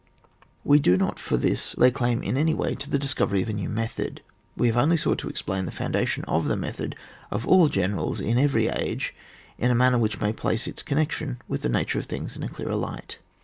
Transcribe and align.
We 0.63 0.79
do 0.79 0.97
not 0.97 1.21
by 1.29 1.35
this 1.35 1.77
lay 1.77 1.91
claim 1.91 2.23
in 2.23 2.35
any 2.35 2.55
way 2.55 2.73
to 2.73 2.89
the 2.89 2.97
discovery 2.97 3.43
of 3.43 3.49
a 3.49 3.53
new 3.53 3.69
method, 3.69 4.23
we 4.57 4.65
have 4.67 4.75
only 4.75 4.97
sought 4.97 5.19
to 5.19 5.29
explain 5.29 5.67
the 5.67 5.71
foundation 5.71 6.23
of 6.25 6.47
the 6.47 6.55
method 6.55 6.95
of 7.29 7.45
all 7.47 7.69
generals, 7.69 8.19
in 8.19 8.39
every 8.39 8.67
age, 8.67 9.13
in 9.59 9.69
a 9.69 9.75
manner 9.75 9.99
which 9.99 10.19
may 10.19 10.33
place 10.33 10.65
its 10.65 10.81
connection 10.81 11.39
with 11.47 11.61
the 11.61 11.69
nature 11.69 11.99
of 11.99 12.07
things 12.07 12.35
in 12.35 12.41
a 12.41 12.49
clearer 12.49 12.73
light. 12.73 13.19